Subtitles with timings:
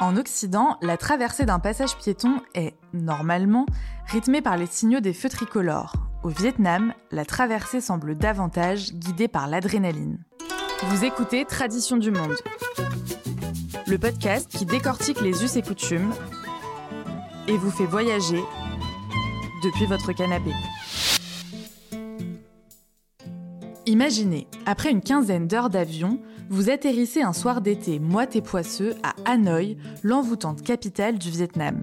[0.00, 3.66] En Occident, la traversée d'un passage piéton est, normalement,
[4.06, 5.92] rythmée par les signaux des feux tricolores.
[6.22, 10.24] Au Vietnam, la traversée semble davantage guidée par l'adrénaline.
[10.84, 12.34] Vous écoutez Tradition du Monde,
[13.86, 16.14] le podcast qui décortique les us et coutumes
[17.46, 18.42] et vous fait voyager
[19.62, 20.52] depuis votre canapé.
[23.84, 29.14] Imaginez, après une quinzaine d'heures d'avion, vous atterrissez un soir d'été moite et poisseux à
[29.24, 31.80] Hanoï, l'envoûtante capitale du Vietnam.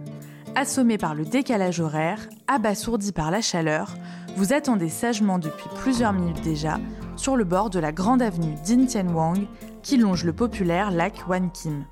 [0.55, 3.95] Assommé par le décalage horaire, abasourdi par la chaleur,
[4.35, 6.80] vous attendez sagement depuis plusieurs minutes déjà
[7.16, 8.55] sur le bord de la grande avenue
[8.88, 9.48] Tien Wang
[9.84, 11.85] qui longe le populaire lac Wan Kim.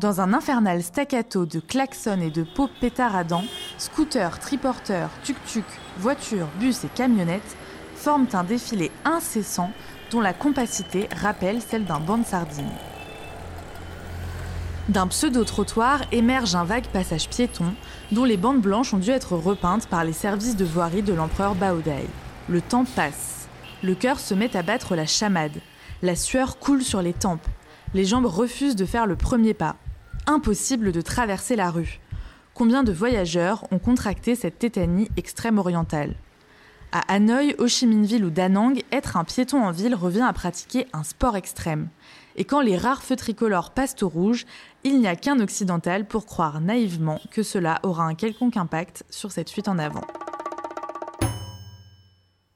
[0.00, 3.44] Dans un infernal staccato de klaxons et de pots pétaradants,
[3.76, 5.66] scooters, triporteurs, tuk-tuk,
[5.98, 7.56] voitures, bus et camionnettes
[7.94, 9.70] forment un défilé incessant
[10.14, 12.70] dont la compacité rappelle celle d'un banc de sardines.
[14.88, 17.74] D'un pseudo-trottoir émerge un vague passage piéton
[18.12, 21.56] dont les bandes blanches ont dû être repeintes par les services de voirie de l'empereur
[21.56, 22.06] Baodai.
[22.48, 23.48] Le temps passe.
[23.82, 25.60] Le cœur se met à battre la chamade.
[26.00, 27.48] La sueur coule sur les tempes.
[27.92, 29.74] Les jambes refusent de faire le premier pas.
[30.28, 31.98] Impossible de traverser la rue.
[32.54, 36.14] Combien de voyageurs ont contracté cette tétanie extrême orientale
[36.94, 40.22] à Hanoï, Ho Chi Minh Ville ou Da Nang, être un piéton en ville revient
[40.22, 41.88] à pratiquer un sport extrême.
[42.36, 44.46] Et quand les rares feux tricolores passent au rouge,
[44.84, 49.32] il n'y a qu'un occidental pour croire naïvement que cela aura un quelconque impact sur
[49.32, 50.02] cette fuite en avant.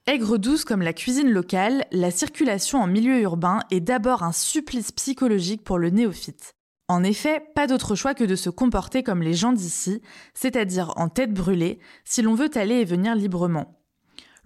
[0.07, 4.93] Aigre douce comme la cuisine locale, la circulation en milieu urbain est d'abord un supplice
[4.93, 6.53] psychologique pour le néophyte.
[6.87, 10.01] En effet, pas d'autre choix que de se comporter comme les gens d'ici,
[10.33, 13.78] c'est-à-dire en tête brûlée, si l'on veut aller et venir librement.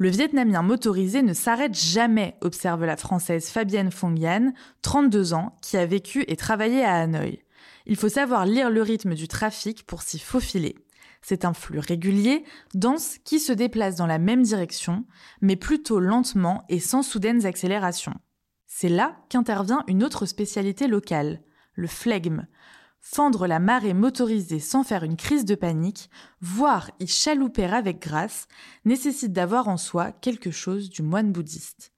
[0.02, 5.86] Le Vietnamien motorisé ne s'arrête jamais, observe la Française Fabienne Fongian, 32 ans, qui a
[5.86, 7.38] vécu et travaillé à Hanoï.
[7.86, 10.74] Il faut savoir lire le rythme du trafic pour s'y faufiler.
[11.20, 12.42] C'est un flux régulier,
[12.74, 15.04] dense, qui se déplace dans la même direction,
[15.40, 18.16] mais plutôt lentement et sans soudaines accélérations.
[18.66, 21.42] C'est là qu'intervient une autre spécialité locale,
[21.74, 22.48] le flegme,
[23.02, 26.08] fendre la marée motorisée sans faire une crise de panique,
[26.40, 28.46] voire y chalouper avec grâce,
[28.84, 31.92] nécessite d'avoir en soi quelque chose du moine bouddhiste.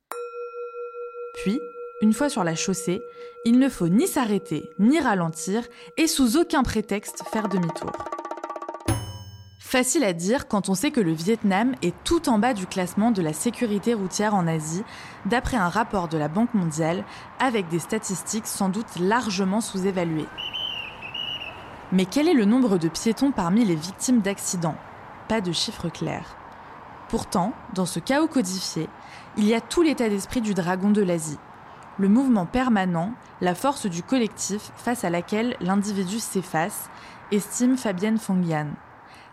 [1.43, 1.61] Puis,
[2.01, 3.01] une fois sur la chaussée,
[3.45, 5.63] il ne faut ni s'arrêter, ni ralentir,
[5.97, 7.93] et sous aucun prétexte faire demi-tour.
[9.61, 13.11] Facile à dire quand on sait que le Vietnam est tout en bas du classement
[13.11, 14.85] de la sécurité routière en Asie,
[15.27, 17.05] d'après un rapport de la Banque mondiale,
[17.41, 20.29] avec des statistiques sans doute largement sous-évaluées.
[21.93, 24.77] Mais quel est le nombre de piétons parmi les victimes d'accidents?
[25.29, 26.37] Pas de chiffre clair.
[27.09, 28.89] Pourtant, dans ce chaos codifié,
[29.37, 31.39] il y a tout l'état d'esprit du dragon de l'Asie.
[31.99, 36.91] Le mouvement permanent, la force du collectif face à laquelle l'individu s'efface,
[37.31, 38.69] estime Fabienne Fongian.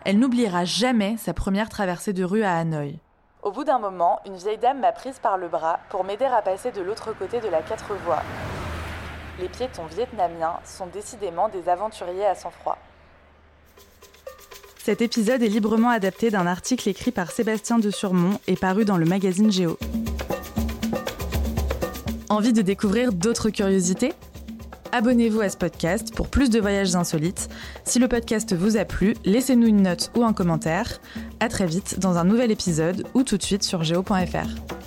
[0.04, 2.98] Elle n'oubliera jamais sa première traversée de rue à Hanoï.
[3.42, 6.42] Au bout d'un moment, une vieille dame m'a prise par le bras pour m'aider à
[6.42, 8.22] passer de l'autre côté de la quatre voies
[9.40, 12.78] les piétons vietnamiens sont décidément des aventuriers à sang-froid.
[14.84, 18.96] Cet épisode est librement adapté d'un article écrit par Sébastien de Surmont et paru dans
[18.96, 19.78] le magazine Géo.
[22.28, 24.12] Envie de découvrir d'autres curiosités?
[24.90, 27.48] Abonnez-vous à ce podcast pour plus de voyages insolites.
[27.84, 31.00] Si le podcast vous a plu, laissez-nous une note ou un commentaire.
[31.40, 34.81] À très vite dans un nouvel épisode ou tout de suite sur géo.fr.